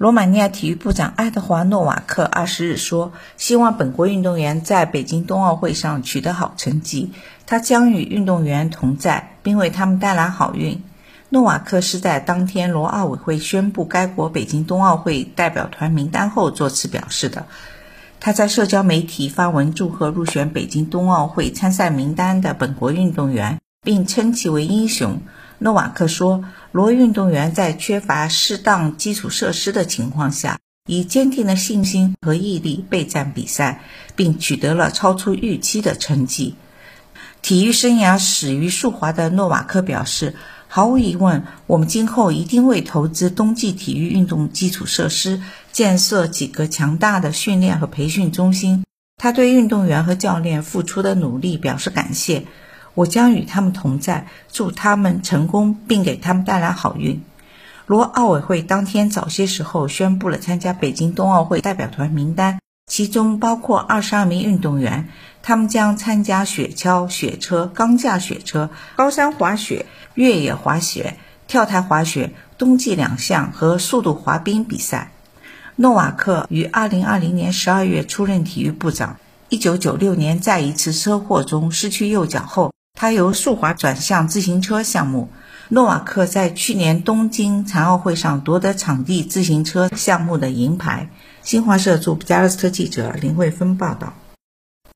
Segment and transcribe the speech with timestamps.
[0.00, 7.12] 罗马尼亚体育部长爱德华·诺瓦克二十日说：“希望本国运动员在北京冬奥会上取得好成绩。
[7.44, 10.82] 他将与运动员同在，并为他们带来好运。”
[11.28, 17.44] 诺瓦克是在当天罗奥委会宣布该国北京冬奥会代表团名单后作此表示的。
[18.20, 25.20] 他在社交媒体发文祝贺入选北京冬奥会参赛名单的本国运动员，并称其为英雄。
[25.62, 26.42] 诺瓦克说
[26.72, 30.58] ：“罗运动员在缺乏适当基础设施的情况下，
[30.88, 33.82] 以坚定的信心和毅力备战比赛，
[34.16, 36.56] 并取得了超出预期的成绩。”
[37.42, 40.34] 体育生涯始于速滑的诺瓦克表示
[40.66, 45.42] ：“毫无疑问，我们今后一定会投资冬季体育运动基础设施，
[45.72, 48.82] 建设几个强大的训练和培训中心。”
[49.22, 52.46] 他对运动员和教练付出的努力表示感谢。
[52.94, 57.22] 我将与他们同在，祝他们成功，并给他们带来好运。
[57.86, 65.08] 罗奥委会当天早些时候宣布了参加北京冬奥会代表团名单，其中包括二十二名运动员，
[65.42, 71.16] 他们将参加雪橇、雪车、钢架雪车、高山滑雪、越野滑雪、
[71.48, 75.10] 跳台滑雪、冬季两项和速度滑冰比赛。
[75.74, 79.16] 诺瓦克于二零二零年十二月出任体育部长，
[79.48, 82.72] 一九九六年在一次车祸中失去右脚后。
[83.00, 85.30] 他由速滑转向自行车项目。
[85.70, 91.08] 诺瓦克在去年东京残奥会上夺得场地自行车项目的银牌。
[91.40, 94.12] 新华社驻加勒斯特记者林慧芬报道。